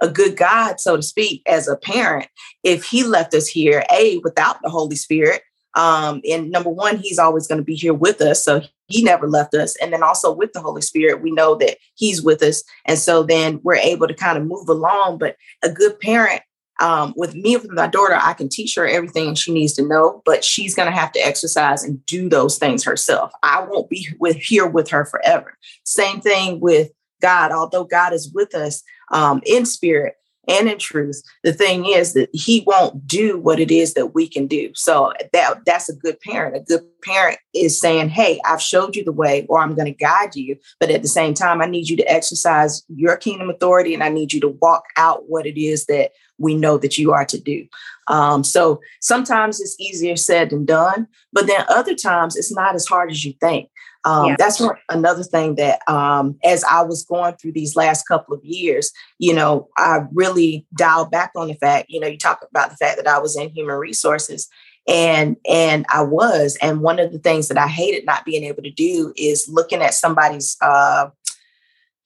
[0.00, 2.28] a good God, so to speak, as a parent,
[2.62, 5.42] if he left us here, A, without the Holy Spirit.
[5.76, 8.44] Um, and number one, he's always going to be here with us.
[8.44, 9.76] So he never left us.
[9.76, 12.64] And then also with the Holy Spirit, we know that he's with us.
[12.86, 15.18] And so then we're able to kind of move along.
[15.18, 16.42] But a good parent,
[16.80, 20.22] um, with me, with my daughter, I can teach her everything she needs to know,
[20.24, 23.32] but she's going to have to exercise and do those things herself.
[23.42, 25.56] I won't be with here with her forever.
[25.84, 26.90] Same thing with
[27.22, 27.50] God.
[27.52, 30.16] Although God is with us, um, in spirit
[30.48, 31.22] and in truth.
[31.44, 34.70] The thing is that he won't do what it is that we can do.
[34.74, 36.56] So that that's a good parent.
[36.56, 40.04] A good parent is saying, "Hey, I've showed you the way, or I'm going to
[40.04, 43.94] guide you, but at the same time, I need you to exercise your kingdom authority,
[43.94, 47.12] and I need you to walk out what it is that we know that you
[47.12, 47.66] are to do."
[48.08, 52.86] Um, so sometimes it's easier said than done, but then other times it's not as
[52.86, 53.68] hard as you think.
[54.06, 54.36] Um, yeah.
[54.38, 58.44] That's one, another thing that, um, as I was going through these last couple of
[58.44, 61.90] years, you know, I really dialed back on the fact.
[61.90, 64.48] You know, you talk about the fact that I was in human resources,
[64.86, 68.62] and and I was, and one of the things that I hated not being able
[68.62, 71.08] to do is looking at somebody's uh,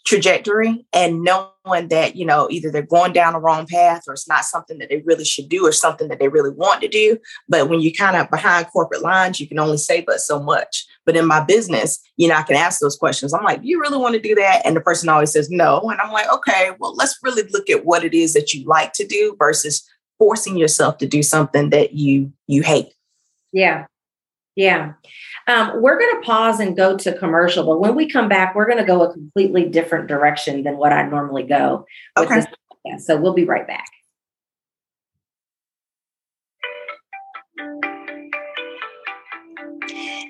[0.06, 4.28] trajectory and knowing that you know either they're going down the wrong path or it's
[4.28, 7.18] not something that they really should do or something that they really want to do.
[7.48, 10.86] But when you're kind of behind corporate lines you can only say but so much.
[11.04, 13.34] But in my business you know i can ask those questions.
[13.34, 14.62] I'm like do you really want to do that?
[14.64, 15.80] And the person always says no.
[15.90, 18.92] And i'm like okay well let's really look at what it is that you like
[18.94, 19.86] to do versus
[20.18, 22.94] forcing yourself to do something that you you hate.
[23.52, 23.86] Yeah.
[24.56, 24.94] Yeah
[25.46, 28.66] um, we're going to pause and go to commercial, but when we come back, we're
[28.66, 31.87] going to go a completely different direction than what I normally go.
[32.16, 32.42] Okay.
[32.98, 33.88] so we'll be right back.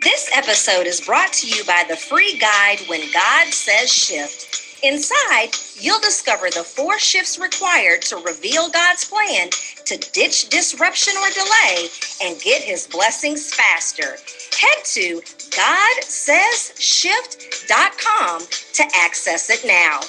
[0.02, 4.69] This episode is brought to you by the free guide When God Says Shift.
[4.82, 9.50] Inside, you'll discover the four shifts required to reveal God's plan
[9.84, 11.88] to ditch disruption or delay
[12.22, 14.16] and get his blessings faster
[14.60, 18.40] head to GodSaysShift.com
[18.74, 20.00] to access it now.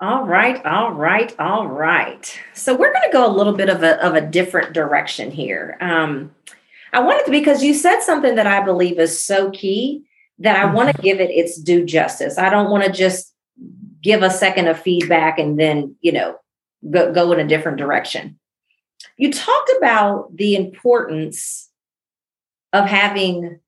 [0.00, 2.36] All right, all right, all right.
[2.52, 5.78] So we're going to go a little bit of a, of a different direction here.
[5.80, 6.34] Um,
[6.94, 10.04] I wanted to, because you said something that I believe is so key
[10.38, 11.02] that I want to mm-hmm.
[11.02, 12.38] give it its due justice.
[12.38, 13.34] I don't want to just
[14.00, 16.36] give a second of feedback and then, you know,
[16.90, 18.38] go, go in a different direction.
[19.16, 21.68] You talked about the importance
[22.72, 23.60] of having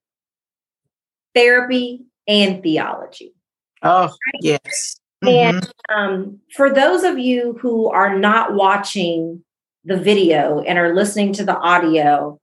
[1.34, 3.34] therapy and theology.
[3.82, 4.40] Oh, right?
[4.40, 5.00] yes.
[5.24, 5.58] Mm-hmm.
[5.58, 9.42] And um, for those of you who are not watching
[9.84, 12.40] the video and are listening to the audio,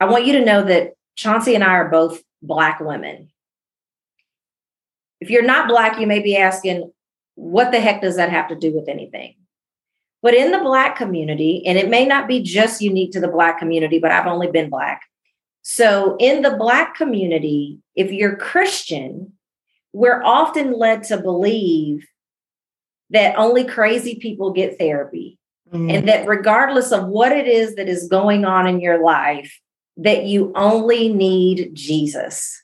[0.00, 3.30] I want you to know that Chauncey and I are both Black women.
[5.20, 6.92] If you're not Black, you may be asking,
[7.36, 9.34] what the heck does that have to do with anything?
[10.22, 13.58] But in the Black community, and it may not be just unique to the Black
[13.58, 15.02] community, but I've only been Black.
[15.62, 19.32] So in the Black community, if you're Christian,
[19.92, 22.06] we're often led to believe
[23.10, 25.38] that only crazy people get therapy.
[25.72, 25.90] Mm-hmm.
[25.90, 29.58] And that regardless of what it is that is going on in your life,
[29.96, 32.60] that you only need Jesus.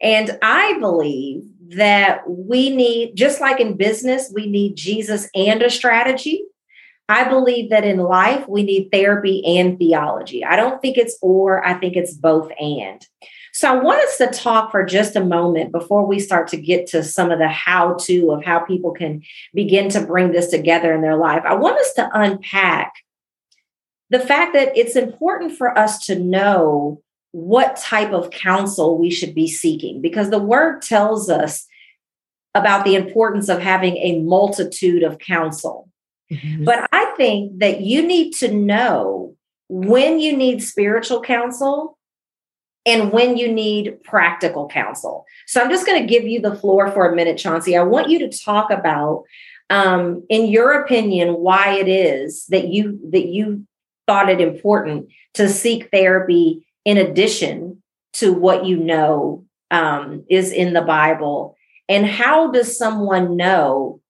[0.00, 5.70] And I believe that we need, just like in business, we need Jesus and a
[5.70, 6.44] strategy.
[7.08, 10.44] I believe that in life, we need therapy and theology.
[10.44, 13.06] I don't think it's or, I think it's both and.
[13.52, 16.86] So I want us to talk for just a moment before we start to get
[16.88, 19.22] to some of the how to of how people can
[19.54, 21.42] begin to bring this together in their life.
[21.46, 22.92] I want us to unpack
[24.10, 29.34] the fact that it's important for us to know what type of counsel we should
[29.34, 31.66] be seeking because the word tells us
[32.54, 35.86] about the importance of having a multitude of counsel
[36.32, 36.64] Mm-hmm.
[36.64, 39.34] But I think that you need to know
[39.68, 41.98] when you need spiritual counsel
[42.84, 45.24] and when you need practical counsel.
[45.46, 47.76] So I'm just going to give you the floor for a minute, Chauncey.
[47.76, 49.24] I want you to talk about,
[49.70, 53.66] um, in your opinion, why it is that you that you
[54.06, 57.82] thought it important to seek therapy in addition
[58.14, 61.56] to what you know um, is in the Bible,
[61.88, 64.00] and how does someone know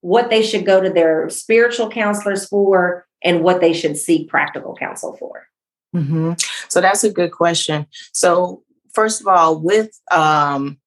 [0.00, 4.74] what they should go to their spiritual counselors for and what they should seek practical
[4.74, 5.46] counsel for?
[5.94, 6.34] Mm-hmm.
[6.68, 7.86] So that's a good question.
[8.12, 10.78] So, first of all, with um,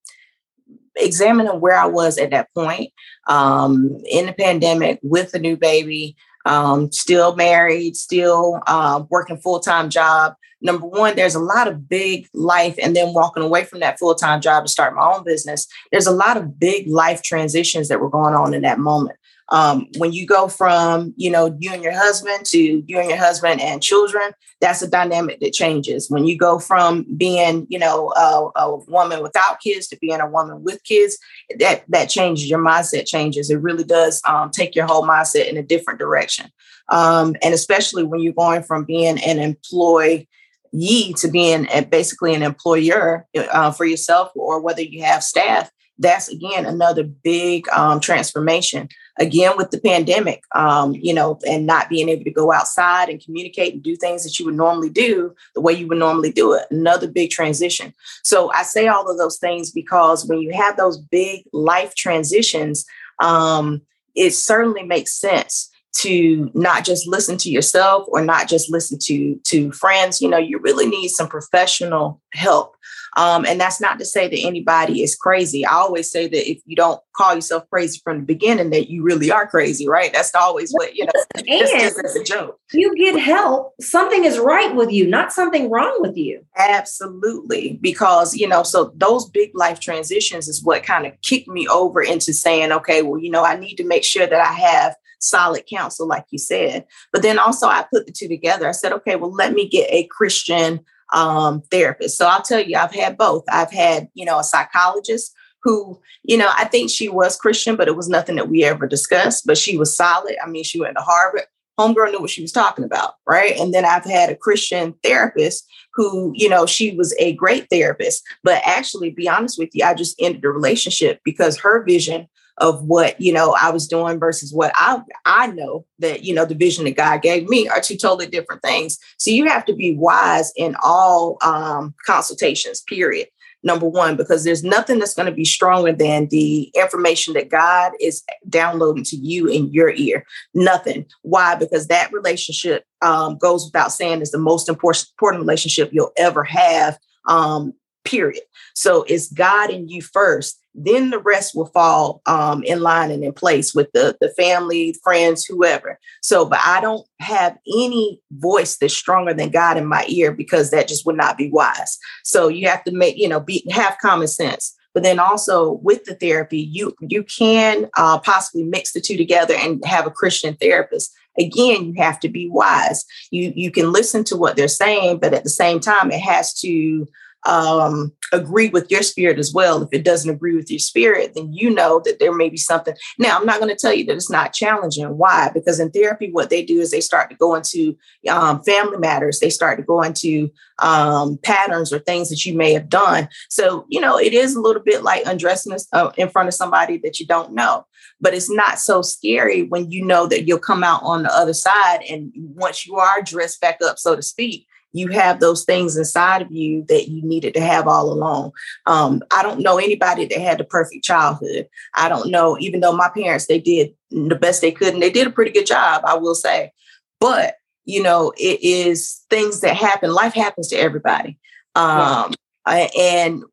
[0.96, 2.92] examining where I was at that point
[3.28, 6.16] um, in the pandemic with a new baby,
[6.46, 10.36] um, still married, still uh, working full time job.
[10.62, 14.16] Number one, there's a lot of big life, and then walking away from that full
[14.16, 15.68] time job to start my own business.
[15.92, 19.19] There's a lot of big life transitions that were going on in that moment.
[19.52, 23.18] Um, when you go from, you know, you and your husband to you and your
[23.18, 24.32] husband and children,
[24.62, 26.10] that's a dynamic that changes.
[26.10, 30.30] When you go from being, you know, a, a woman without kids to being a
[30.30, 31.18] woman with kids,
[31.60, 32.50] that that changes.
[32.50, 33.50] Your mindset changes.
[33.50, 36.52] It really does um, take your whole mindset in a different direction.
[36.90, 40.28] Um, and especially when you're going from being an employee
[40.72, 46.30] ye to being basically an employer uh, for yourself or whether you have staff that's
[46.30, 48.90] again another big um, transformation.
[49.20, 53.24] Again with the pandemic um, you know and not being able to go outside and
[53.24, 56.54] communicate and do things that you would normally do the way you would normally do
[56.54, 57.94] it another big transition.
[58.24, 62.86] So i say all of those things because when you have those big life transitions
[63.20, 63.82] um,
[64.16, 69.36] it certainly makes sense to not just listen to yourself or not just listen to
[69.46, 70.22] to friends.
[70.22, 72.76] You know you really need some professional help
[73.20, 75.66] um, and that's not to say that anybody is crazy.
[75.66, 79.04] I always say that if you don't call yourself crazy from the beginning, that you
[79.04, 80.14] really are crazy, right?
[80.14, 82.58] That's always what, you know, and just as a joke.
[82.72, 86.46] You get help, something is right with you, not something wrong with you.
[86.58, 87.78] Absolutely.
[87.82, 92.02] Because, you know, so those big life transitions is what kind of kicked me over
[92.02, 95.66] into saying, okay, well, you know, I need to make sure that I have solid
[95.70, 96.86] counsel, like you said.
[97.12, 98.66] But then also I put the two together.
[98.66, 100.80] I said, okay, well, let me get a Christian
[101.14, 102.18] um, therapist.
[102.18, 103.44] So I'll tell you, I've had both.
[103.52, 107.88] I've had, you know, a psychologist who, you know, I think she was Christian, but
[107.88, 110.36] it was nothing that we ever discussed, but she was solid.
[110.44, 111.44] I mean, she went to Harvard.
[111.78, 113.58] Homegirl knew what she was talking about, right?
[113.58, 118.24] And then I've had a Christian therapist who, you know, she was a great therapist.
[118.44, 122.28] But actually, be honest with you, I just ended the relationship because her vision
[122.60, 126.46] of what you know I was doing versus what I I know that you know
[126.46, 128.98] the vision that God gave me are two totally different things.
[129.18, 132.82] So you have to be wise in all um, consultations.
[132.82, 133.28] Period.
[133.62, 137.92] Number one, because there's nothing that's going to be stronger than the information that God
[138.00, 140.26] is downloading to you in your ear.
[140.54, 141.06] Nothing.
[141.24, 141.56] Why?
[141.56, 146.98] Because that relationship um, goes without saying is the most important, relationship you'll ever have
[147.28, 147.74] um,
[148.06, 148.44] period.
[148.76, 150.58] So it's God and you first.
[150.76, 154.96] Then the rest will fall um, in line and in place with the, the family,
[155.04, 156.00] friends, whoever.
[156.22, 160.72] So, but I don't have any voice that's stronger than God in my ear because
[160.72, 161.98] that just would not be wise.
[162.24, 164.76] So you have to make, you know, be have common sense.
[164.94, 169.54] But then also with the therapy, you you can uh, possibly mix the two together
[169.56, 174.24] and have a Christian therapist again you have to be wise you you can listen
[174.24, 177.08] to what they're saying but at the same time it has to
[177.46, 179.82] um, agree with your spirit as well.
[179.82, 182.96] If it doesn't agree with your spirit, then you know that there may be something.
[183.18, 185.18] Now, I'm not going to tell you that it's not challenging.
[185.18, 185.50] Why?
[185.54, 187.98] Because in therapy, what they do is they start to go into
[188.30, 192.74] um, family matters, they start to go into um, patterns or things that you may
[192.74, 193.30] have done.
[193.50, 196.98] So, you know, it is a little bit like undressing uh, in front of somebody
[197.00, 197.86] that you don't know.
[198.22, 201.54] But it's not so scary when you know that you'll come out on the other
[201.54, 202.02] side.
[202.10, 206.42] And once you are dressed back up, so to speak, you have those things inside
[206.42, 208.52] of you that you needed to have all along.
[208.86, 211.68] Um, I don't know anybody that had the perfect childhood.
[211.96, 215.12] I don't know, even though my parents, they did the best they could and they
[215.12, 216.72] did a pretty good job, I will say.
[217.20, 220.14] But, you know, it is things that happen.
[220.14, 221.38] Life happens to everybody.
[221.76, 222.34] Um,
[222.68, 222.88] yeah.
[222.98, 223.44] And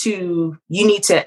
[0.00, 1.26] to, you need to,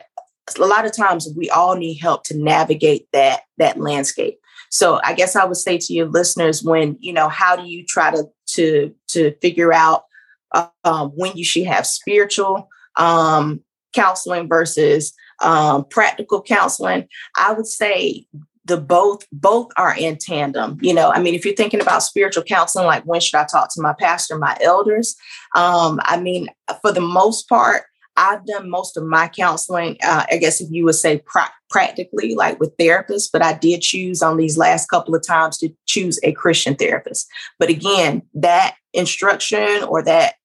[0.60, 4.40] a lot of times we all need help to navigate that, that landscape.
[4.70, 7.86] So I guess I would say to your listeners, when you know, how do you
[7.86, 10.04] try to to to figure out
[10.84, 13.62] um, when you should have spiritual um,
[13.94, 17.08] counseling versus um, practical counseling?
[17.36, 18.25] I would say
[18.65, 22.44] the both both are in tandem you know i mean if you're thinking about spiritual
[22.44, 25.15] counseling like when should i talk to my pastor my elders
[25.56, 26.48] um i mean
[26.82, 27.86] for the most part
[28.22, 32.36] I've done most of my counseling, uh, I guess if you would say pra- practically,
[32.36, 36.19] like with therapists, but I did choose on these last couple of times to choose
[36.22, 37.28] a Christian therapist.
[37.58, 40.36] But again, that instruction or that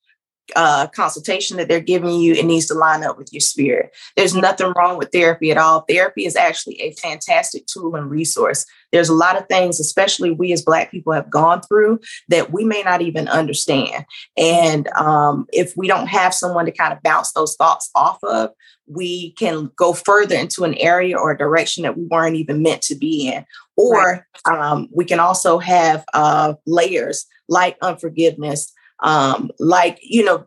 [0.54, 3.94] uh, consultation that they're giving you, it needs to line up with your spirit.
[4.16, 5.80] There's nothing wrong with therapy at all.
[5.80, 8.64] Therapy is actually a fantastic tool and resource.
[8.92, 12.64] There's a lot of things, especially we as Black people have gone through, that we
[12.64, 14.06] may not even understand.
[14.36, 18.50] And um, if we don't have someone to kind of bounce those thoughts off of,
[18.86, 22.82] we can go further into an area or a direction that we weren't even meant
[22.82, 23.44] to be in.
[23.76, 24.58] Or right.
[24.58, 30.46] um, we can also have uh, layers like unforgiveness, um, like, you know,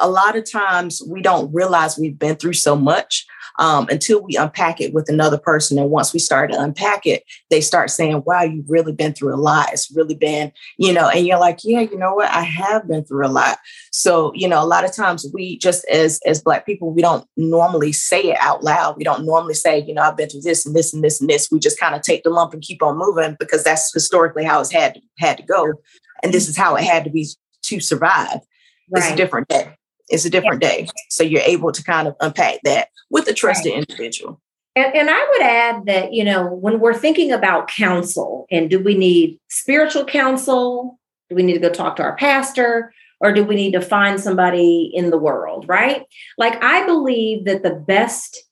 [0.00, 3.26] a lot of times we don't realize we've been through so much
[3.58, 5.78] um, until we unpack it with another person.
[5.78, 9.34] And once we start to unpack it, they start saying, wow, you've really been through
[9.34, 9.72] a lot.
[9.72, 12.30] It's really been, you know, and you're like, yeah, you know what?
[12.30, 13.58] I have been through a lot.
[13.92, 17.26] So, you know, a lot of times we just as as black people, we don't
[17.36, 18.96] normally say it out loud.
[18.96, 21.28] We don't normally say, you know, I've been through this and this and this and
[21.28, 21.48] this.
[21.50, 24.60] We just kind of take the lump and keep on moving because that's historically how
[24.60, 25.74] it's had to, had to go.
[26.22, 27.28] And this is how it had to be
[27.62, 28.40] to survive.
[28.90, 29.02] Right.
[29.02, 29.76] It's a different day.
[30.08, 30.68] It's a different yeah.
[30.68, 30.88] day.
[31.08, 33.84] So you're able to kind of unpack that with a trusted right.
[33.88, 34.40] individual.
[34.76, 38.78] And, and, I would add that, you know, when we're thinking about counsel and do
[38.78, 40.98] we need spiritual counsel?
[41.28, 42.92] Do we need to go talk to our pastor?
[43.20, 46.06] Or do we need to find somebody in the world, right?
[46.38, 48.44] Like, I believe that the best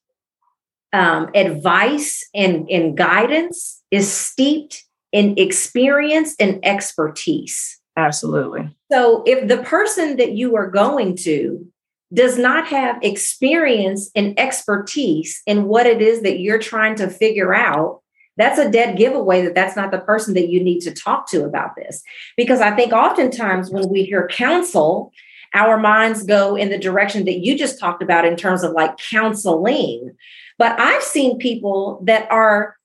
[0.92, 7.77] um, advice and, and guidance is steeped in experience and expertise.
[7.98, 8.70] Absolutely.
[8.92, 11.66] So if the person that you are going to
[12.14, 17.52] does not have experience and expertise in what it is that you're trying to figure
[17.52, 18.00] out,
[18.36, 21.44] that's a dead giveaway that that's not the person that you need to talk to
[21.44, 22.00] about this.
[22.36, 25.12] Because I think oftentimes when we hear counsel,
[25.52, 28.96] our minds go in the direction that you just talked about in terms of like
[28.96, 30.14] counseling.
[30.56, 32.76] But I've seen people that are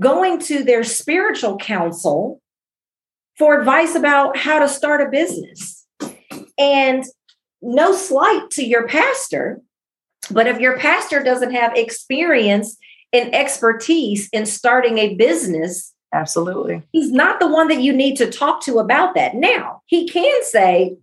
[0.00, 2.41] going to their spiritual counsel
[3.38, 5.86] for advice about how to start a business.
[6.58, 7.04] And
[7.60, 9.60] no slight to your pastor,
[10.30, 12.76] but if your pastor doesn't have experience
[13.12, 18.30] and expertise in starting a business, absolutely, he's not the one that you need to
[18.30, 19.34] talk to about that.
[19.34, 20.96] Now, he can say,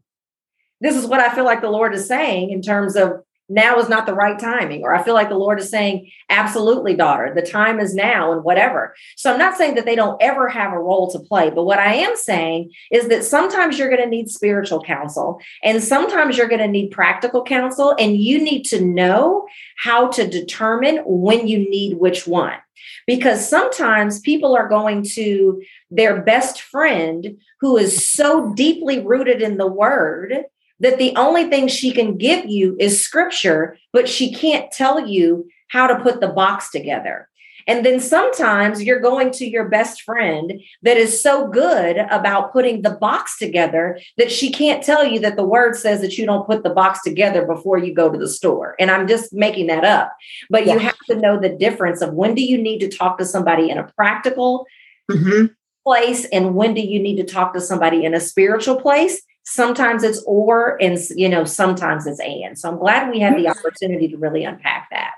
[0.82, 3.90] This is what I feel like the Lord is saying in terms of now is
[3.90, 7.42] not the right timing or i feel like the lord is saying absolutely daughter the
[7.42, 8.96] time is now and whatever.
[9.18, 11.80] So i'm not saying that they don't ever have a role to play but what
[11.80, 16.48] i am saying is that sometimes you're going to need spiritual counsel and sometimes you're
[16.48, 19.46] going to need practical counsel and you need to know
[19.80, 22.56] how to determine when you need which one.
[23.08, 29.58] Because sometimes people are going to their best friend who is so deeply rooted in
[29.58, 30.44] the word
[30.80, 35.48] that the only thing she can give you is scripture, but she can't tell you
[35.70, 37.30] how to put the box together.
[37.68, 42.82] And then sometimes you're going to your best friend that is so good about putting
[42.82, 46.48] the box together that she can't tell you that the word says that you don't
[46.48, 48.76] put the box together before you go to the store.
[48.80, 50.12] And I'm just making that up.
[50.50, 50.74] But yeah.
[50.74, 53.70] you have to know the difference of when do you need to talk to somebody
[53.70, 54.66] in a practical
[55.12, 55.54] mm-hmm.
[55.86, 60.04] place and when do you need to talk to somebody in a spiritual place sometimes
[60.04, 62.58] it's or and you know sometimes it's and.
[62.58, 65.14] So i'm glad we had the opportunity to really unpack that.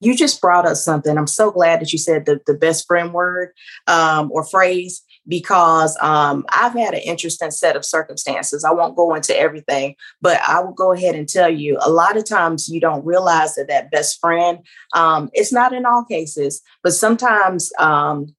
[0.00, 1.16] You just brought up something.
[1.16, 3.52] I'm so glad that you said the, the best friend word
[3.86, 8.64] um, or phrase because um, i've had an interesting set of circumstances.
[8.64, 12.16] I won't go into everything but i will go ahead and tell you a lot
[12.16, 14.58] of times you don't realize that that best friend
[14.94, 18.34] um, it's not in all cases but sometimes um,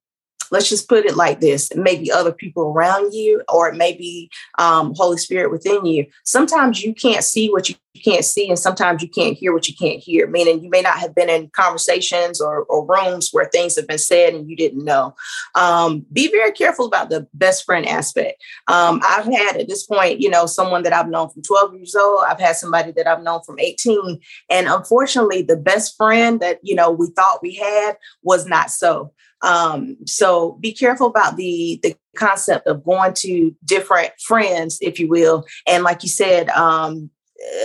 [0.52, 4.30] let's just put it like this maybe other people around you or it may be
[4.60, 6.06] um, holy spirit within you.
[6.24, 9.76] Sometimes you can't see what you can't see and sometimes you can't hear what you
[9.76, 13.76] can't hear meaning you may not have been in conversations or, or rooms where things
[13.76, 15.16] have been said and you didn't know.
[15.56, 18.42] Um, be very careful about the best friend aspect.
[18.68, 21.96] Um, i've had at this point you know someone that i've known from 12 years
[21.96, 24.20] old i've had somebody that i've known from 18
[24.50, 29.14] and unfortunately the best friend that you know we thought we had was not so.
[29.42, 35.08] Um, so be careful about the the concept of going to different friends, if you
[35.08, 37.10] will, and like you said, um,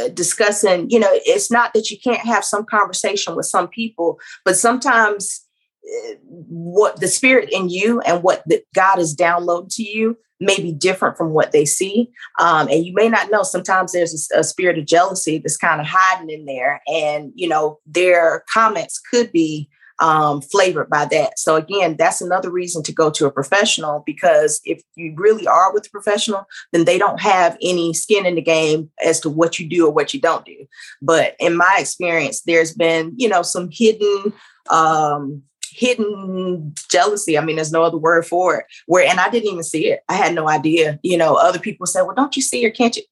[0.00, 0.90] uh, discussing.
[0.90, 5.46] You know, it's not that you can't have some conversation with some people, but sometimes
[5.84, 10.56] uh, what the spirit in you and what the, God has downloaded to you may
[10.56, 12.10] be different from what they see.
[12.38, 15.80] Um, and you may not know, sometimes there's a, a, spirit of jealousy that's kind
[15.80, 16.80] of hiding in there.
[16.86, 19.68] And, you know, their comments could be
[20.00, 21.38] um, flavored by that.
[21.38, 25.72] So again, that's another reason to go to a professional because if you really are
[25.72, 29.58] with a professional, then they don't have any skin in the game as to what
[29.58, 30.66] you do or what you don't do.
[31.02, 34.32] But in my experience, there's been, you know, some hidden
[34.70, 35.42] um
[35.72, 37.38] hidden jealousy.
[37.38, 38.66] I mean, there's no other word for it.
[38.86, 40.00] Where and I didn't even see it.
[40.08, 40.98] I had no idea.
[41.02, 43.02] You know, other people said, "Well, don't you see or can't you?"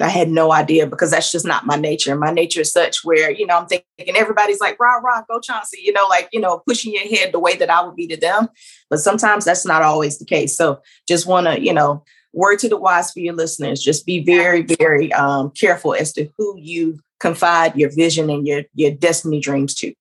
[0.00, 2.16] I had no idea because that's just not my nature.
[2.16, 5.80] My nature is such where, you know, I'm thinking everybody's like, rah, rah, go Chauncey,
[5.82, 8.16] you know, like, you know, pushing your head the way that I would be to
[8.16, 8.48] them.
[8.90, 10.56] But sometimes that's not always the case.
[10.56, 14.22] So just want to, you know, word to the wise for your listeners, just be
[14.22, 19.40] very, very um, careful as to who you confide your vision and your, your destiny
[19.40, 19.92] dreams to.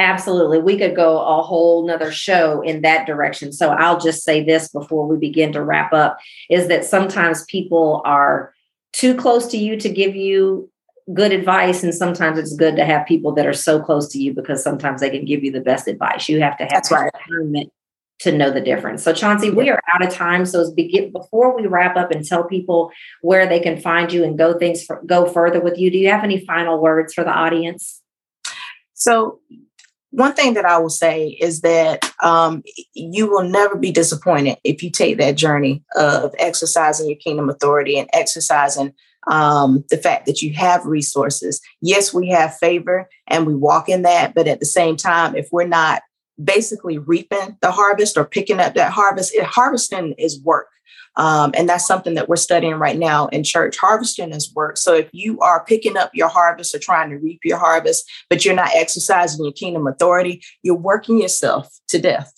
[0.00, 0.58] Absolutely.
[0.58, 3.52] We could go a whole nother show in that direction.
[3.52, 6.18] So I'll just say this before we begin to wrap up
[6.50, 8.53] is that sometimes people are
[8.94, 10.70] too close to you to give you
[11.12, 14.32] good advice and sometimes it's good to have people that are so close to you
[14.32, 16.28] because sometimes they can give you the best advice.
[16.28, 17.10] You have to have That's right.
[17.26, 17.70] discernment
[18.20, 19.02] to know the difference.
[19.02, 20.46] So chauncey we are out of time.
[20.46, 22.90] So begin, before we wrap up and tell people
[23.20, 26.10] where they can find you and go things for, go further with you do you
[26.10, 28.00] have any final words for the audience?
[28.94, 29.40] So
[30.14, 32.62] one thing that I will say is that um,
[32.94, 37.98] you will never be disappointed if you take that journey of exercising your kingdom authority
[37.98, 38.92] and exercising
[39.26, 41.60] um, the fact that you have resources.
[41.80, 45.48] Yes, we have favor and we walk in that, but at the same time, if
[45.50, 46.02] we're not
[46.42, 50.68] basically reaping the harvest or picking up that harvest, it, harvesting is work.
[51.16, 53.76] Um, and that's something that we're studying right now in church.
[53.76, 54.76] Harvesting is work.
[54.76, 58.44] So if you are picking up your harvest or trying to reap your harvest, but
[58.44, 62.32] you're not exercising your kingdom authority, you're working yourself to death.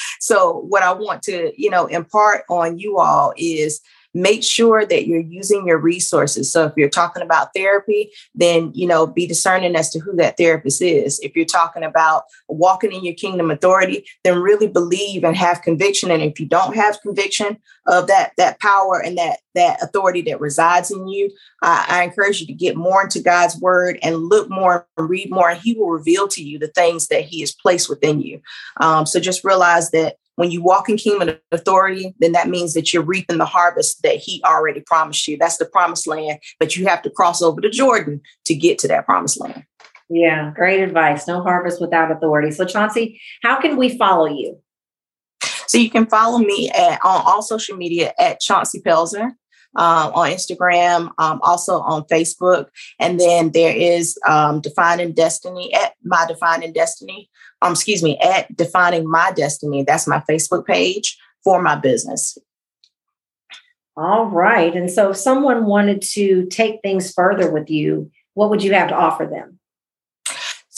[0.20, 3.80] so what I want to, you know, impart on you all is
[4.14, 6.52] make sure that you're using your resources.
[6.52, 10.36] So if you're talking about therapy, then you know be discerning as to who that
[10.36, 11.20] therapist is.
[11.20, 16.10] If you're talking about walking in your kingdom authority, then really believe and have conviction.
[16.10, 20.40] And if you don't have conviction of that that power and that that authority that
[20.40, 21.30] resides in you,
[21.62, 25.50] I, encourage you to get more into God's word and look more and read more,
[25.50, 28.40] and He will reveal to you the things that He has placed within you.
[28.80, 32.94] Um, so just realize that when you walk in kingdom authority, then that means that
[32.94, 35.36] you're reaping the harvest that he already promised you.
[35.36, 38.88] That's the promised land, but you have to cross over to Jordan to get to
[38.88, 39.64] that promised land.
[40.08, 41.28] Yeah, great advice.
[41.28, 42.52] No harvest without authority.
[42.52, 44.58] So, Chauncey, how can we follow you?
[45.66, 49.32] So, you can follow me at, on all social media at Chauncey Pelzer.
[49.76, 52.66] Um, on Instagram, um, also on Facebook.
[52.98, 57.29] And then there is um, Defining Destiny at My Defining Destiny
[57.62, 59.84] um, excuse me, at Defining My Destiny.
[59.84, 62.36] That's my Facebook page for my business.
[63.96, 64.74] All right.
[64.74, 68.88] And so if someone wanted to take things further with you, what would you have
[68.88, 69.59] to offer them?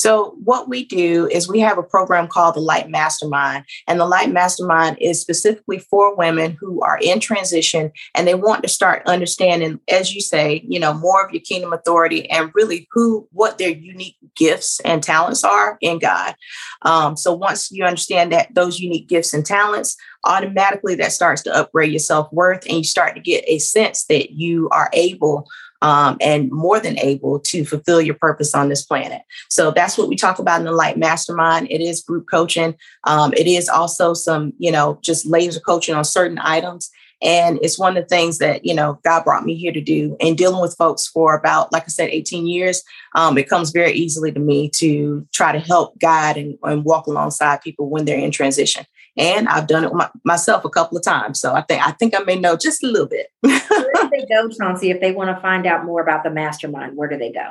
[0.03, 3.65] So, what we do is we have a program called the Light Mastermind.
[3.87, 8.65] And the Light Mastermind is specifically for women who are in transition and they want
[8.65, 12.89] to start understanding, as you say, you know, more of your kingdom authority and really
[12.91, 16.35] who, what their unique gifts and talents are in God.
[16.83, 21.55] Um, so, once you understand that those unique gifts and talents, automatically that starts to
[21.55, 25.47] upgrade your self worth and you start to get a sense that you are able
[25.83, 29.23] um, and more than able to fulfill your purpose on this planet.
[29.51, 31.71] So that's what we talk about in the Light Mastermind.
[31.71, 32.75] It is group coaching.
[33.05, 36.91] Um, it is also some, you know, just laser coaching on certain items.
[37.21, 40.17] And it's one of the things that, you know, God brought me here to do.
[40.21, 42.83] And dealing with folks for about, like I said, 18 years,
[43.15, 47.07] um, it comes very easily to me to try to help guide and, and walk
[47.07, 48.87] alongside people when they're in transition
[49.17, 51.41] and I've done it my, myself a couple of times.
[51.41, 53.29] So I think I think I may know just a little bit.
[53.41, 56.97] where do they go, Chauncey, if they want to find out more about the mastermind?
[56.97, 57.51] Where do they go?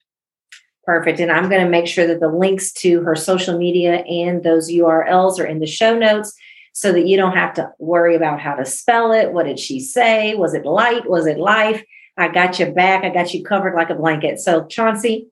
[0.83, 1.21] Perfect.
[1.21, 4.69] And I'm going to make sure that the links to her social media and those
[4.69, 6.35] URLs are in the show notes
[6.75, 9.31] so that you don't have to worry about how to spell it.
[9.31, 10.35] What did she say?
[10.35, 11.09] Was it light?
[11.09, 11.81] Was it life?
[12.17, 13.05] I got you back.
[13.05, 14.41] I got you covered like a blanket.
[14.41, 15.29] So, Chauncey,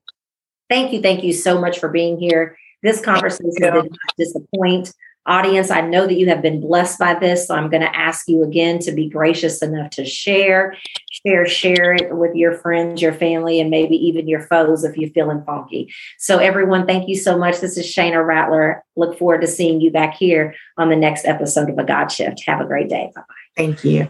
[0.69, 1.01] thank you.
[1.01, 2.57] Thank you so much for being here.
[2.81, 4.93] This conversation did not disappoint.
[5.25, 8.29] Audience, I know that you have been blessed by this, so I'm going to ask
[8.29, 10.77] you again to be gracious enough to share,
[11.25, 15.09] share, share it with your friends, your family, and maybe even your foes if you're
[15.11, 15.93] feeling funky.
[16.17, 17.59] So, everyone, thank you so much.
[17.59, 18.83] This is Shana Rattler.
[18.95, 22.43] Look forward to seeing you back here on the next episode of A God Shift.
[22.45, 23.11] Have a great day.
[23.15, 23.33] Bye bye.
[23.55, 24.09] Thank you.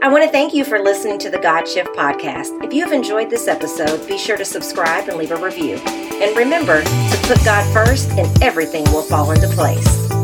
[0.00, 2.64] I want to thank you for listening to the God Shift podcast.
[2.64, 5.74] If you have enjoyed this episode, be sure to subscribe and leave a review.
[5.74, 10.17] And remember to put God first, and everything will fall into place.